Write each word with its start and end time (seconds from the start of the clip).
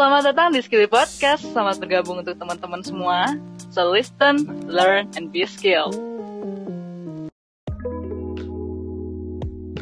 Selamat 0.00 0.32
datang 0.32 0.48
di 0.48 0.64
Skilly 0.64 0.88
Podcast. 0.88 1.44
Selamat 1.44 1.76
bergabung 1.76 2.24
untuk 2.24 2.32
teman-teman 2.40 2.80
semua. 2.80 3.36
So 3.68 3.84
listen, 3.92 4.48
learn, 4.64 5.12
and 5.12 5.28
be 5.28 5.44
skilled. 5.44 5.92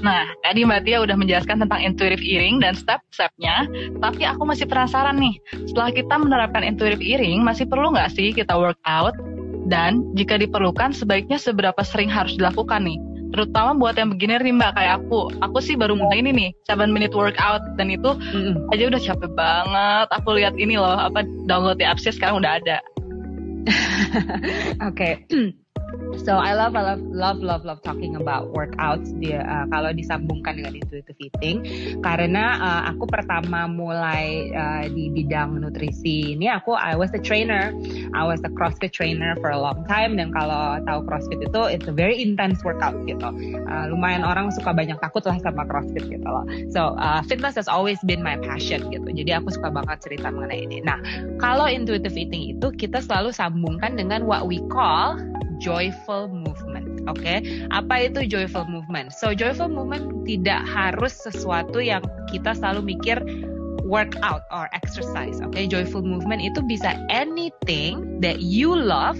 Nah, 0.02 0.26
tadi 0.42 0.66
Mbak 0.66 0.82
Tia 0.82 1.06
udah 1.06 1.14
menjelaskan 1.14 1.62
tentang 1.62 1.86
intuitive 1.86 2.18
eating 2.18 2.58
dan 2.58 2.74
step-stepnya, 2.74 3.70
tapi 4.02 4.26
aku 4.26 4.42
masih 4.42 4.66
penasaran 4.66 5.22
nih, 5.22 5.38
setelah 5.70 5.94
kita 5.94 6.14
menerapkan 6.18 6.66
intuitive 6.66 6.98
eating, 6.98 7.46
masih 7.46 7.70
perlu 7.70 7.94
nggak 7.94 8.10
sih 8.10 8.34
kita 8.34 8.58
workout? 8.58 9.14
Dan 9.70 10.02
jika 10.18 10.34
diperlukan, 10.34 10.98
sebaiknya 10.98 11.38
seberapa 11.38 11.78
sering 11.86 12.10
harus 12.10 12.34
dilakukan 12.34 12.90
nih? 12.90 12.98
Terutama 13.38 13.78
buat 13.78 13.94
yang 13.94 14.10
beginner 14.10 14.42
nih 14.42 14.50
mbak. 14.50 14.74
Kayak 14.74 15.06
aku. 15.06 15.30
Aku 15.38 15.62
sih 15.62 15.78
baru 15.78 15.94
mulai 15.94 16.18
ini 16.18 16.34
nih 16.34 16.50
7 16.66 16.90
minute 16.90 17.14
workout. 17.14 17.62
Dan 17.78 17.94
itu 17.94 18.10
mm-hmm. 18.18 18.74
aja 18.74 18.82
udah 18.90 19.00
capek 19.06 19.30
banget. 19.38 20.06
Aku 20.18 20.28
lihat 20.34 20.58
ini 20.58 20.74
loh 20.74 20.98
apa 20.98 21.22
download 21.46 21.78
di 21.78 21.86
appsnya 21.86 22.10
sekarang 22.10 22.42
udah 22.42 22.58
ada. 22.58 22.82
Oke. 24.90 25.22
okay. 25.22 25.54
So 26.28 26.36
I 26.36 26.52
love, 26.52 26.76
I 26.76 26.82
love, 26.82 27.00
love, 27.08 27.38
love, 27.40 27.62
love 27.64 27.80
talking 27.80 28.18
about 28.18 28.52
workouts 28.52 29.14
dia 29.16 29.40
uh, 29.46 29.64
kalau 29.72 29.94
disambungkan 29.96 30.60
dengan 30.60 30.76
intuitive 30.76 31.16
eating 31.16 31.64
karena 32.04 32.58
uh, 32.60 32.82
aku 32.92 33.08
pertama 33.08 33.64
mulai 33.64 34.52
uh, 34.52 34.84
di 34.92 35.08
bidang 35.08 35.56
nutrisi 35.62 36.36
ini 36.36 36.50
aku 36.50 36.76
I 36.76 36.98
was 36.98 37.14
a 37.16 37.22
trainer, 37.22 37.72
I 38.12 38.28
was 38.28 38.44
a 38.44 38.52
CrossFit 38.52 38.92
trainer 38.92 39.38
for 39.40 39.54
a 39.54 39.56
long 39.56 39.88
time 39.88 40.20
dan 40.20 40.34
kalau 40.34 40.82
tahu 40.84 41.06
CrossFit 41.08 41.40
itu 41.40 41.60
it's 41.70 41.88
a 41.88 41.94
very 41.94 42.20
intense 42.20 42.60
workout 42.60 42.98
gitu. 43.08 43.30
Uh, 43.64 43.88
lumayan 43.88 44.26
orang 44.26 44.52
suka 44.52 44.74
banyak 44.74 45.00
takut 45.00 45.24
lah 45.24 45.40
sama 45.40 45.64
CrossFit 45.64 46.04
gitu 46.12 46.28
loh. 46.28 46.44
So 46.68 46.98
uh, 47.00 47.24
fitness 47.24 47.56
has 47.56 47.70
always 47.70 47.96
been 48.04 48.20
my 48.20 48.36
passion 48.44 48.84
gitu. 48.92 49.08
Jadi 49.08 49.32
aku 49.32 49.54
suka 49.54 49.72
banget 49.72 50.04
cerita 50.04 50.28
mengenai 50.28 50.66
ini. 50.66 50.84
Nah 50.84 51.00
kalau 51.40 51.64
intuitive 51.64 52.12
eating 52.18 52.58
itu 52.58 52.68
kita 52.74 53.00
selalu 53.00 53.32
sambungkan 53.32 53.96
dengan 53.96 54.28
what 54.28 54.44
we 54.44 54.60
call 54.68 55.16
joyful 55.58 56.30
movement. 56.30 57.04
Oke, 57.10 57.22
okay? 57.22 57.36
apa 57.74 58.10
itu 58.10 58.24
joyful 58.26 58.64
movement? 58.66 59.14
So 59.14 59.34
joyful 59.34 59.70
movement 59.70 60.24
tidak 60.24 60.64
harus 60.66 61.14
sesuatu 61.14 61.82
yang 61.82 62.02
kita 62.30 62.54
selalu 62.56 62.96
mikir 62.96 63.18
workout 63.84 64.44
or 64.52 64.68
exercise. 64.76 65.40
Oke, 65.40 65.54
okay? 65.56 65.64
joyful 65.66 66.04
movement 66.04 66.44
itu 66.44 66.60
bisa 66.64 66.94
anything 67.08 68.20
that 68.20 68.44
you 68.44 68.76
love 68.76 69.18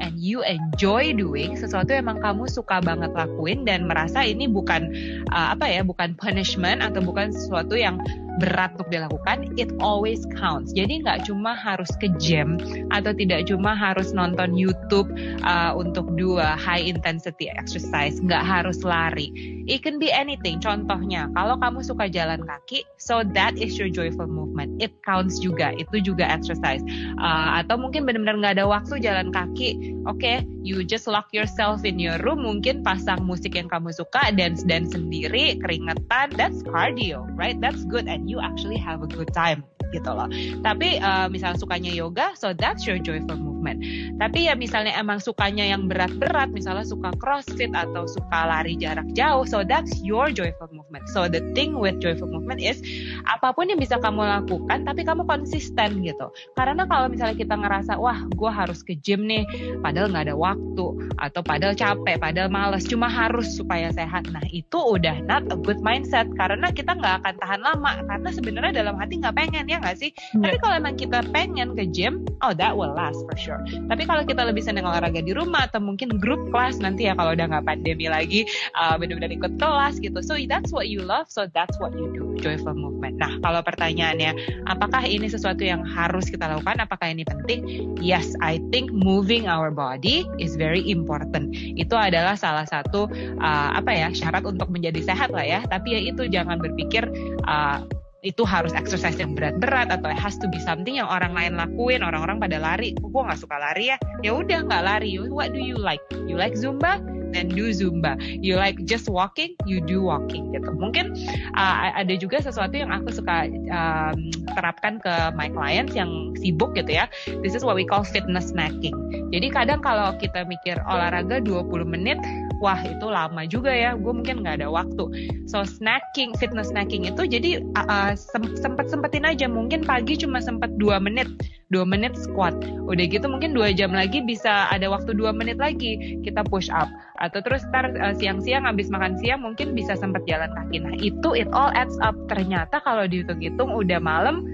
and 0.00 0.16
you 0.16 0.40
enjoy 0.42 1.12
doing 1.12 1.54
sesuatu 1.54 1.92
yang 1.92 2.08
emang 2.08 2.18
kamu 2.24 2.48
suka 2.48 2.80
banget 2.80 3.12
lakuin 3.12 3.68
dan 3.68 3.84
merasa 3.84 4.24
ini 4.24 4.48
bukan 4.48 4.90
uh, 5.30 5.52
apa 5.52 5.68
ya 5.68 5.84
bukan 5.84 6.16
punishment 6.16 6.80
atau 6.80 7.04
bukan 7.04 7.30
sesuatu 7.30 7.76
yang 7.76 8.00
berat 8.38 8.70
untuk 8.78 8.92
dilakukan, 8.94 9.50
it 9.58 9.72
always 9.82 10.22
counts. 10.38 10.70
Jadi 10.70 11.02
nggak 11.02 11.26
cuma 11.26 11.58
harus 11.58 11.90
ke 11.98 12.12
gym 12.22 12.60
atau 12.94 13.10
tidak 13.10 13.50
cuma 13.50 13.74
harus 13.74 14.14
nonton 14.14 14.54
YouTube 14.54 15.10
uh, 15.42 15.74
untuk 15.74 16.06
dua 16.14 16.54
high 16.54 16.82
intensity 16.84 17.50
exercise, 17.50 18.22
nggak 18.22 18.44
harus 18.44 18.86
lari. 18.86 19.32
It 19.70 19.86
can 19.86 20.02
be 20.02 20.10
anything. 20.10 20.58
Contohnya, 20.58 21.30
kalau 21.34 21.54
kamu 21.58 21.86
suka 21.86 22.10
jalan 22.10 22.42
kaki, 22.42 22.82
so 22.98 23.22
that 23.38 23.54
is 23.54 23.78
your 23.78 23.86
joyful 23.86 24.26
movement. 24.26 24.82
It 24.82 24.90
counts 25.06 25.38
juga. 25.38 25.70
Itu 25.78 26.02
juga 26.02 26.26
exercise. 26.26 26.82
Uh, 27.18 27.62
atau 27.62 27.78
mungkin 27.78 28.02
benar-benar 28.02 28.38
nggak 28.42 28.54
ada 28.58 28.66
waktu 28.66 28.98
jalan 28.98 29.30
kaki. 29.30 29.94
Oke, 30.10 30.18
okay, 30.18 30.36
you 30.66 30.82
just 30.82 31.06
lock 31.06 31.30
yourself 31.30 31.86
in 31.86 32.02
your 32.02 32.18
room. 32.26 32.42
Mungkin 32.42 32.82
pasang 32.82 33.22
musik 33.22 33.54
yang 33.54 33.70
kamu 33.70 33.94
suka, 33.94 34.34
dance 34.34 34.66
dance 34.66 34.90
sendiri, 34.90 35.60
keringetan. 35.62 36.34
That's 36.34 36.66
cardio, 36.66 37.30
right? 37.38 37.56
That's 37.62 37.86
good 37.86 38.10
and 38.20 38.28
you 38.28 38.36
actually 38.40 38.76
have 38.76 39.00
a 39.00 39.08
good 39.08 39.32
time 39.32 39.64
gitu 39.96 40.12
loh. 40.12 40.28
Tapi 40.60 41.00
uh, 41.00 41.26
misalnya 41.32 41.56
sukanya 41.56 41.88
yoga, 41.90 42.36
so 42.36 42.52
that's 42.52 42.84
your 42.84 43.00
joyful 43.00 43.49
movement. 43.60 43.84
Tapi 44.16 44.48
ya 44.48 44.56
misalnya 44.56 44.96
emang 44.96 45.20
sukanya 45.20 45.68
yang 45.68 45.84
berat-berat, 45.84 46.48
misalnya 46.48 46.88
suka 46.88 47.12
crossfit 47.20 47.68
atau 47.76 48.08
suka 48.08 48.48
lari 48.48 48.80
jarak 48.80 49.04
jauh, 49.12 49.44
so 49.44 49.60
that's 49.60 50.00
your 50.00 50.32
joyful 50.32 50.72
movement. 50.72 51.04
So 51.12 51.28
the 51.28 51.44
thing 51.52 51.76
with 51.76 52.00
joyful 52.00 52.32
movement 52.32 52.64
is 52.64 52.80
apa 53.28 53.52
pun 53.52 53.68
yang 53.68 53.76
bisa 53.76 54.00
kamu 54.00 54.24
lakukan, 54.24 54.88
tapi 54.88 55.04
kamu 55.04 55.28
konsisten 55.28 56.00
gitu. 56.00 56.32
Karena 56.56 56.88
kalau 56.88 57.12
misalnya 57.12 57.36
kita 57.36 57.52
ngerasa, 57.60 58.00
wah 58.00 58.24
gue 58.32 58.48
harus 58.48 58.80
ke 58.80 58.96
gym 58.96 59.28
nih, 59.28 59.44
padahal 59.84 60.08
nggak 60.08 60.32
ada 60.32 60.36
waktu, 60.40 60.86
atau 61.20 61.40
padahal 61.44 61.76
capek, 61.76 62.16
padahal 62.16 62.48
males, 62.48 62.88
cuma 62.88 63.12
harus 63.12 63.52
supaya 63.52 63.92
sehat. 63.92 64.24
Nah 64.32 64.42
itu 64.48 64.80
udah 64.80 65.20
not 65.28 65.44
a 65.52 65.58
good 65.60 65.84
mindset, 65.84 66.24
karena 66.38 66.72
kita 66.72 66.96
nggak 66.96 67.20
akan 67.20 67.34
tahan 67.36 67.60
lama, 67.60 68.00
karena 68.08 68.30
sebenarnya 68.32 68.72
dalam 68.80 68.96
hati 68.96 69.20
nggak 69.20 69.36
pengen 69.36 69.68
ya 69.68 69.76
nggak 69.82 69.98
sih? 69.98 70.14
Yeah. 70.32 70.48
Tapi 70.48 70.56
kalau 70.62 70.74
emang 70.78 70.94
kita 70.94 71.18
pengen 71.34 71.74
ke 71.74 71.90
gym, 71.90 72.22
oh 72.46 72.54
that 72.54 72.72
will 72.78 72.94
last 72.94 73.18
for 73.26 73.34
sure. 73.34 73.49
Tapi 73.58 74.02
kalau 74.06 74.22
kita 74.22 74.46
lebih 74.46 74.62
senang 74.62 74.86
olahraga 74.86 75.24
di 75.24 75.32
rumah 75.34 75.66
atau 75.66 75.82
mungkin 75.82 76.20
grup 76.20 76.38
kelas 76.54 76.78
nanti 76.78 77.08
ya 77.08 77.16
kalau 77.16 77.34
udah 77.34 77.46
nggak 77.50 77.66
pandemi 77.66 78.06
lagi, 78.06 78.46
uh, 78.78 78.94
benar-benar 79.00 79.32
ikut 79.34 79.58
kelas 79.58 79.98
gitu. 79.98 80.18
So 80.22 80.36
that's 80.46 80.70
what 80.70 80.86
you 80.86 81.02
love, 81.02 81.26
so 81.32 81.50
that's 81.50 81.74
what 81.82 81.96
you 81.96 82.12
do, 82.12 82.36
joyful 82.38 82.76
movement. 82.76 83.18
Nah 83.18 83.40
kalau 83.42 83.64
pertanyaannya, 83.64 84.64
apakah 84.70 85.02
ini 85.02 85.26
sesuatu 85.26 85.64
yang 85.64 85.82
harus 85.82 86.28
kita 86.28 86.46
lakukan? 86.46 86.78
Apakah 86.82 87.10
ini 87.10 87.26
penting? 87.26 87.90
Yes, 87.98 88.36
I 88.44 88.62
think 88.70 88.92
moving 88.92 89.50
our 89.50 89.72
body 89.72 90.28
is 90.38 90.54
very 90.54 90.84
important. 90.86 91.52
Itu 91.56 91.96
adalah 91.96 92.36
salah 92.36 92.68
satu 92.68 93.10
uh, 93.40 93.70
apa 93.74 93.90
ya 93.90 94.08
syarat 94.12 94.44
untuk 94.44 94.68
menjadi 94.68 95.00
sehat 95.02 95.32
lah 95.34 95.44
ya. 95.44 95.60
Tapi 95.66 95.96
ya 95.96 96.00
itu 96.12 96.28
jangan 96.28 96.60
berpikir 96.60 97.08
uh, 97.48 97.84
itu 98.20 98.44
harus 98.44 98.76
exercise 98.76 99.16
yang 99.16 99.32
berat-berat 99.32 99.88
atau 99.88 100.12
has 100.12 100.36
to 100.36 100.46
be 100.48 100.60
something 100.60 101.00
yang 101.00 101.08
orang 101.08 101.32
lain 101.32 101.56
lakuin 101.56 102.04
orang-orang 102.04 102.36
pada 102.36 102.60
lari. 102.60 102.92
Gue 102.96 103.22
nggak 103.24 103.40
suka 103.40 103.56
lari 103.56 103.92
ya. 103.92 103.96
Ya 104.20 104.36
udah 104.36 104.64
nggak 104.68 104.82
lari. 104.84 105.16
What 105.16 105.56
do 105.56 105.60
you 105.60 105.76
like? 105.76 106.04
You 106.28 106.36
like 106.36 106.56
zumba? 106.56 107.00
Then 107.30 107.54
do 107.54 107.70
zumba. 107.70 108.18
You 108.18 108.58
like 108.58 108.82
just 108.84 109.06
walking? 109.06 109.54
You 109.64 109.80
do 109.80 110.02
walking 110.02 110.50
gitu. 110.50 110.74
Mungkin 110.74 111.14
uh, 111.54 111.94
ada 111.94 112.14
juga 112.18 112.42
sesuatu 112.42 112.74
yang 112.74 112.90
aku 112.90 113.14
suka 113.14 113.46
um, 113.70 114.34
terapkan 114.58 114.98
ke 114.98 115.14
my 115.38 115.46
clients 115.48 115.94
yang 115.94 116.34
sibuk 116.42 116.74
gitu 116.74 116.90
ya. 116.90 117.06
This 117.40 117.54
is 117.54 117.62
what 117.62 117.78
we 117.78 117.86
call 117.86 118.02
fitness 118.02 118.50
snacking. 118.50 118.94
Jadi 119.30 119.46
kadang 119.54 119.80
kalau 119.80 120.18
kita 120.18 120.42
mikir 120.44 120.82
olahraga 120.84 121.38
20 121.38 121.70
menit 121.86 122.18
wah 122.60 122.78
itu 122.84 123.08
lama 123.08 123.42
juga 123.48 123.72
ya. 123.72 123.96
Gue 123.96 124.12
mungkin 124.12 124.44
nggak 124.44 124.60
ada 124.62 124.68
waktu. 124.68 125.08
So 125.48 125.64
snacking 125.64 126.36
fitness 126.36 126.70
snacking 126.70 127.08
itu 127.08 127.24
jadi 127.26 127.64
uh, 127.74 128.12
sempet 128.60 128.92
sempetin 128.92 129.24
aja. 129.24 129.48
Mungkin 129.48 129.82
pagi 129.82 130.20
cuma 130.20 130.38
sempet 130.38 130.76
dua 130.76 131.00
menit. 131.00 131.26
Dua 131.72 131.88
menit 131.88 132.14
squat. 132.14 132.54
Udah 132.86 133.04
gitu 133.08 133.26
mungkin 133.26 133.56
dua 133.56 133.72
jam 133.72 133.90
lagi 133.96 134.20
bisa 134.20 134.68
ada 134.68 134.86
waktu 134.92 135.16
dua 135.16 135.32
menit 135.32 135.56
lagi. 135.56 136.20
Kita 136.20 136.44
push 136.46 136.68
up. 136.70 136.86
Atau 137.18 137.40
terus 137.40 137.64
ntar 137.72 137.96
uh, 137.96 138.14
siang-siang 138.14 138.68
habis 138.68 138.92
makan 138.92 139.16
siang 139.18 139.42
mungkin 139.42 139.72
bisa 139.72 139.96
sempet 139.96 140.22
jalan 140.28 140.52
kaki. 140.52 140.76
Nah 140.84 140.94
itu 141.00 141.32
it 141.32 141.48
all 141.56 141.72
adds 141.72 141.96
up. 142.04 142.14
Ternyata 142.28 142.84
kalau 142.84 143.08
dihitung-hitung 143.08 143.72
udah 143.72 143.98
malam 143.98 144.44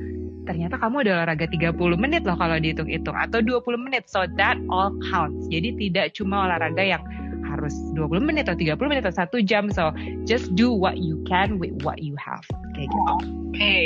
ternyata 0.47 0.79
kamu 0.79 1.03
udah 1.03 1.27
olahraga 1.27 1.51
30 1.51 1.75
menit 1.99 2.23
loh 2.23 2.39
kalau 2.39 2.55
dihitung-hitung. 2.55 3.19
Atau 3.19 3.43
20 3.43 3.83
menit. 3.83 4.07
So 4.07 4.23
that 4.39 4.55
all 4.71 4.95
counts. 5.11 5.51
Jadi 5.51 5.75
tidak 5.75 6.15
cuma 6.15 6.47
olahraga 6.47 6.87
yang 6.87 7.03
harus 7.57 7.73
20 7.97 8.21
menit 8.21 8.47
atau 8.47 8.61
30 8.61 8.77
menit 8.93 9.03
atau 9.09 9.17
satu 9.25 9.37
jam. 9.41 9.73
So 9.73 9.91
just 10.29 10.53
do 10.53 10.69
what 10.69 11.01
you 11.01 11.25
can 11.25 11.57
with 11.57 11.73
what 11.81 12.05
you 12.05 12.13
have. 12.21 12.45
Kayak 12.77 12.93
gitu. 12.93 13.01
Oke 13.09 13.25
okay. 13.57 13.85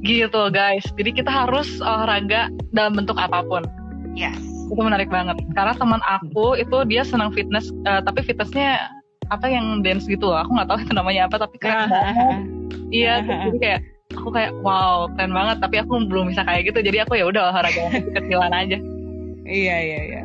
gitu 0.00 0.42
guys. 0.48 0.84
Jadi 0.96 1.20
kita 1.20 1.28
harus 1.28 1.68
olahraga 1.84 2.48
dalam 2.72 2.96
bentuk 2.96 3.20
apa 3.20 3.44
pun. 3.44 3.68
Yes. 4.16 4.40
Itu 4.72 4.80
menarik 4.80 5.12
banget. 5.12 5.36
Karena 5.52 5.76
teman 5.76 6.00
aku 6.08 6.56
itu 6.56 6.88
dia 6.88 7.04
senang 7.04 7.30
fitness 7.36 7.68
uh, 7.84 8.00
tapi 8.00 8.24
fitnessnya 8.24 8.88
apa 9.28 9.46
yang 9.52 9.84
dance 9.84 10.08
gitu 10.08 10.32
loh. 10.32 10.40
Aku 10.40 10.56
nggak 10.56 10.68
tahu 10.72 10.78
itu 10.80 10.92
namanya 10.96 11.28
apa 11.28 11.36
tapi 11.44 11.56
kayak 11.60 11.92
iya 12.96 13.20
jadi 13.24 13.58
kayak 13.60 13.80
aku 14.16 14.28
kayak 14.32 14.52
wow 14.64 15.04
keren 15.12 15.36
banget. 15.36 15.60
Tapi 15.60 15.76
aku 15.84 16.08
belum 16.08 16.32
bisa 16.32 16.42
kayak 16.48 16.72
gitu. 16.72 16.80
Jadi 16.80 17.04
aku 17.04 17.20
ya 17.20 17.28
udah 17.28 17.52
olahraga 17.52 18.00
kecilan 18.16 18.52
aja. 18.56 18.80
Iya 19.44 19.76
iya 19.84 20.00
iya. 20.08 20.22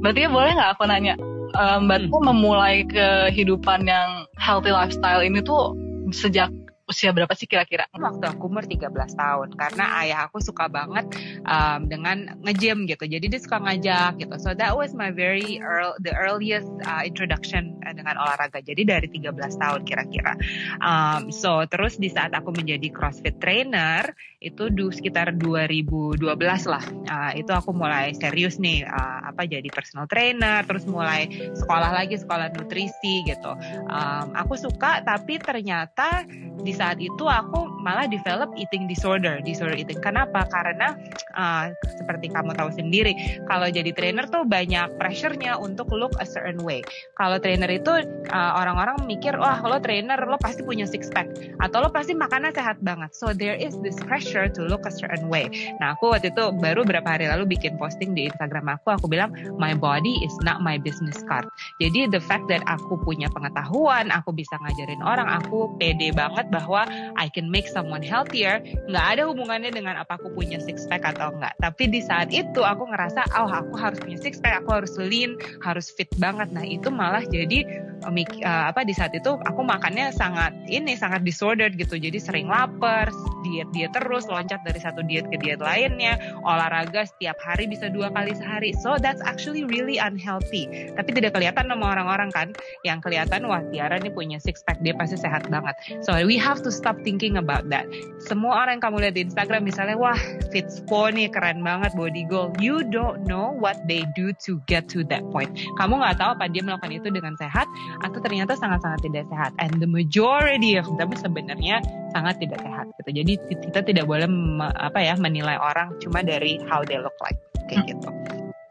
Berarti 0.00 0.24
ya 0.24 0.30
boleh 0.30 0.54
nggak 0.54 0.70
aku 0.78 0.84
nanya 0.86 1.18
um, 1.56 1.86
Mbak 1.86 1.98
hmm. 2.06 2.10
tuh 2.12 2.22
memulai 2.22 2.76
kehidupan 2.86 3.86
yang 3.88 4.26
healthy 4.36 4.70
lifestyle 4.70 5.22
ini 5.22 5.42
tuh 5.42 5.74
sejak 6.10 6.50
usia 6.90 7.14
berapa 7.14 7.30
sih 7.38 7.46
kira-kira? 7.46 7.86
Waktu 7.94 8.26
aku 8.26 8.50
umur 8.50 8.66
13 8.66 8.90
tahun 9.14 9.48
karena 9.54 9.84
ayah 10.02 10.26
aku 10.26 10.42
suka 10.42 10.66
banget 10.66 11.06
um, 11.46 11.86
dengan 11.86 12.34
nge-gym 12.42 12.90
gitu. 12.90 13.06
Jadi 13.06 13.30
dia 13.30 13.40
suka 13.40 13.62
ngajak 13.62 14.18
gitu. 14.18 14.34
So 14.42 14.50
that 14.58 14.74
was 14.74 14.90
my 14.90 15.14
very 15.14 15.62
early, 15.62 15.94
the 16.02 16.10
earliest 16.10 16.66
uh, 16.82 17.06
introduction 17.06 17.78
uh, 17.86 17.94
dengan 17.94 18.18
olahraga. 18.18 18.58
Jadi 18.58 18.82
dari 18.82 19.06
13 19.06 19.30
tahun 19.38 19.80
kira-kira. 19.86 20.34
Um, 20.82 21.30
so 21.30 21.62
terus 21.70 21.94
di 22.02 22.10
saat 22.10 22.34
aku 22.34 22.50
menjadi 22.50 22.90
CrossFit 22.90 23.38
trainer 23.38 24.10
itu 24.40 24.72
du 24.72 24.88
sekitar 24.90 25.36
2012 25.36 26.24
lah. 26.64 26.84
Uh, 27.06 27.32
itu 27.36 27.52
aku 27.52 27.76
mulai 27.76 28.16
serius 28.16 28.56
nih 28.56 28.88
uh, 28.88 29.30
apa 29.30 29.44
jadi 29.44 29.68
personal 29.68 30.08
trainer, 30.08 30.64
terus 30.64 30.88
mulai 30.88 31.28
sekolah 31.54 31.92
lagi 31.92 32.16
sekolah 32.16 32.48
nutrisi 32.56 33.22
gitu. 33.28 33.52
Um, 33.86 34.32
aku 34.32 34.56
suka 34.56 35.04
tapi 35.04 35.36
ternyata 35.36 36.24
di 36.60 36.72
saat 36.80 36.96
itu 36.96 37.28
aku 37.28 37.69
malah 37.80 38.06
develop 38.06 38.52
eating 38.54 38.84
disorder, 38.84 39.40
disorder 39.40 39.74
eating. 39.74 39.98
Kenapa? 39.98 40.44
Karena 40.52 40.94
uh, 41.34 41.72
seperti 41.88 42.28
kamu 42.28 42.52
tahu 42.54 42.70
sendiri, 42.76 43.16
kalau 43.48 43.66
jadi 43.72 43.90
trainer 43.96 44.28
tuh 44.28 44.44
banyak 44.44 45.00
pressure-nya 45.00 45.56
untuk 45.56 45.88
look 45.96 46.12
a 46.20 46.26
certain 46.28 46.60
way. 46.60 46.84
Kalau 47.16 47.40
trainer 47.40 47.68
itu 47.72 48.04
uh, 48.30 48.52
orang-orang 48.60 49.00
mikir, 49.08 49.34
wah 49.40 49.58
lo 49.64 49.80
trainer 49.80 50.20
lo 50.28 50.36
pasti 50.36 50.60
punya 50.60 50.84
six 50.84 51.08
pack 51.08 51.32
atau 51.64 51.82
lo 51.82 51.88
pasti 51.88 52.12
makannya 52.12 52.52
sehat 52.52 52.84
banget. 52.84 53.16
So 53.16 53.32
there 53.32 53.56
is 53.56 53.74
this 53.80 53.96
pressure 54.04 54.52
to 54.52 54.60
look 54.68 54.84
a 54.84 54.92
certain 54.92 55.32
way. 55.32 55.48
Nah 55.80 55.96
aku 55.96 56.12
waktu 56.12 56.30
itu 56.30 56.52
baru 56.60 56.84
beberapa 56.84 57.16
hari 57.16 57.26
lalu 57.30 57.56
bikin 57.56 57.80
posting 57.80 58.12
di 58.12 58.28
Instagram 58.28 58.68
aku, 58.76 58.92
aku 58.92 59.06
bilang 59.08 59.32
my 59.56 59.72
body 59.72 60.20
is 60.20 60.34
not 60.44 60.60
my 60.60 60.76
business 60.76 61.24
card. 61.24 61.48
Jadi 61.80 62.10
the 62.12 62.20
fact 62.20 62.44
that 62.52 62.60
aku 62.68 63.00
punya 63.00 63.30
pengetahuan, 63.32 64.12
aku 64.12 64.34
bisa 64.34 64.58
ngajarin 64.60 65.00
orang, 65.00 65.26
aku 65.30 65.72
pede 65.78 66.12
banget 66.12 66.50
bahwa 66.52 66.84
I 67.16 67.30
can 67.32 67.48
make 67.48 67.69
someone 67.70 68.02
healthier, 68.02 68.58
nggak 68.90 69.06
ada 69.16 69.22
hubungannya 69.30 69.70
dengan 69.70 70.02
apa 70.02 70.18
aku 70.18 70.34
punya 70.34 70.58
six 70.58 70.84
pack 70.90 71.06
atau 71.06 71.30
enggak. 71.32 71.54
Tapi 71.62 71.88
di 71.88 72.02
saat 72.02 72.28
itu 72.34 72.60
aku 72.60 72.90
ngerasa, 72.90 73.24
oh 73.38 73.50
aku 73.50 73.78
harus 73.78 73.98
punya 74.02 74.18
six 74.18 74.42
pack, 74.42 74.66
aku 74.66 74.82
harus 74.82 74.94
lean, 74.98 75.38
harus 75.62 75.88
fit 75.94 76.10
banget. 76.18 76.50
Nah 76.50 76.66
itu 76.66 76.90
malah 76.90 77.22
jadi 77.24 77.64
uh, 78.04 78.64
apa 78.70 78.84
di 78.86 78.94
saat 78.96 79.12
itu 79.12 79.36
aku 79.46 79.60
makannya 79.60 80.12
sangat 80.14 80.54
ini 80.66 80.96
sangat 80.96 81.24
disordered 81.26 81.76
gitu. 81.76 81.96
Jadi 82.00 82.16
sering 82.16 82.46
lapar, 82.48 83.12
diet 83.44 83.68
diet 83.72 83.92
terus, 83.92 84.28
loncat 84.28 84.60
dari 84.64 84.80
satu 84.80 85.04
diet 85.04 85.28
ke 85.28 85.36
diet 85.40 85.60
lainnya, 85.60 86.16
olahraga 86.44 87.06
setiap 87.06 87.36
hari 87.40 87.68
bisa 87.68 87.88
dua 87.92 88.12
kali 88.12 88.32
sehari. 88.36 88.72
So 88.80 88.96
that's 89.00 89.20
actually 89.24 89.64
really 89.66 90.00
unhealthy. 90.00 90.92
Tapi 90.94 91.10
tidak 91.16 91.36
kelihatan 91.36 91.68
sama 91.68 91.92
orang-orang 91.92 92.30
kan, 92.32 92.48
yang 92.86 93.00
kelihatan 93.02 93.44
wah 93.48 93.60
Tiara 93.72 94.00
ini 94.00 94.12
punya 94.12 94.38
six 94.40 94.64
pack 94.64 94.80
dia 94.80 94.96
pasti 94.96 95.20
sehat 95.20 95.48
banget. 95.48 95.76
So 96.04 96.14
we 96.24 96.40
have 96.40 96.64
to 96.64 96.70
stop 96.72 96.96
thinking 97.02 97.36
about 97.36 97.68
that. 97.72 97.86
Semua 98.24 98.64
orang 98.64 98.78
yang 98.80 98.84
kamu 98.90 98.96
lihat 99.08 99.14
di 99.16 99.22
Instagram 99.28 99.66
misalnya, 99.66 99.96
wah 99.96 100.18
Fitspo 100.52 101.08
nih 101.12 101.30
keren 101.32 101.62
banget 101.62 101.92
body 101.94 102.24
goal. 102.28 102.52
You 102.58 102.82
don't 102.86 103.24
know 103.26 103.52
what 103.56 103.80
they 103.86 104.04
do 104.16 104.32
to 104.46 104.60
get 104.66 104.88
to 104.92 105.06
that 105.12 105.24
point. 105.30 105.52
Kamu 105.80 106.00
nggak 106.00 106.20
tahu 106.20 106.30
apa 106.36 106.46
dia 106.50 106.62
melakukan 106.64 106.92
itu 106.92 107.08
dengan 107.10 107.34
sehat 107.36 107.66
atau 107.98 108.18
ternyata 108.22 108.54
sangat-sangat 108.54 109.00
tidak 109.02 109.26
sehat. 109.28 109.52
And 109.58 109.82
the 109.82 109.90
majority 109.90 110.78
of 110.78 110.86
them 110.96 111.10
sebenarnya 111.18 111.82
sangat 112.14 112.38
tidak 112.38 112.62
sehat. 112.62 112.86
Gitu. 113.02 113.10
Jadi 113.22 113.32
kita 113.66 113.80
tidak 113.82 114.04
boleh 114.06 114.30
apa 114.78 114.98
ya 115.02 115.14
menilai 115.18 115.58
orang 115.58 115.94
cuma 115.98 116.22
dari 116.22 116.62
how 116.70 116.86
they 116.86 116.98
look 116.98 117.16
like 117.24 117.38
kayak 117.66 117.90
gitu. 117.90 118.10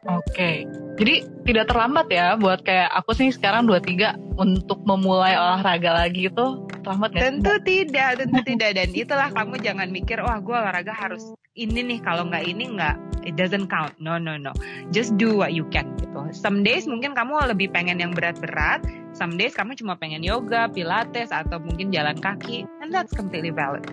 Oke, 0.10 0.25
okay. 0.31 0.56
jadi 0.98 1.21
tidak 1.45 1.69
terlambat 1.69 2.10
ya 2.10 2.33
buat 2.33 2.66
kayak 2.66 2.89
aku 2.98 3.13
sih 3.13 3.30
sekarang 3.30 3.69
23 3.69 4.39
untuk 4.42 4.81
memulai 4.81 5.38
olahraga 5.38 5.92
lagi 5.92 6.31
itu 6.31 6.66
terlambat 6.81 7.10
gak? 7.16 7.22
Tentu 7.22 7.54
tidak, 7.64 8.10
tentu 8.20 8.40
tidak. 8.44 8.70
Dan 8.76 8.90
itulah 8.96 9.30
kamu 9.31 9.56
jangan 9.60 9.88
mikir, 9.92 10.18
wah 10.24 10.40
gue 10.40 10.56
olahraga 10.56 10.96
harus 10.96 11.36
ini 11.60 11.84
nih, 11.84 12.00
kalau 12.00 12.24
nggak 12.31 12.46
ini 12.48 12.80
nggak, 12.80 12.96
it 13.28 13.36
doesn't 13.36 13.68
count. 13.68 13.92
No, 14.00 14.16
no, 14.16 14.40
no. 14.40 14.56
Just 14.96 15.20
do 15.20 15.36
what 15.36 15.52
you 15.52 15.68
can 15.68 15.92
gitu. 16.00 16.31
Some 16.31 16.64
days 16.64 16.88
mungkin 16.88 17.12
kamu 17.12 17.52
lebih 17.52 17.76
pengen 17.76 18.00
yang 18.00 18.16
berat-berat, 18.16 18.88
some 19.12 19.36
days 19.36 19.52
kamu 19.52 19.76
cuma 19.76 20.00
pengen 20.00 20.24
yoga, 20.24 20.72
pilates, 20.72 21.36
atau 21.36 21.60
mungkin 21.60 21.92
jalan 21.92 22.16
kaki, 22.16 22.64
and 22.80 22.96
that's 22.96 23.12
completely 23.12 23.52
valid. 23.52 23.84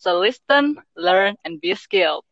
So 0.00 0.16
listen, 0.16 0.80
learn, 0.96 1.36
and 1.44 1.60
be 1.60 1.76
skilled. 1.76 2.24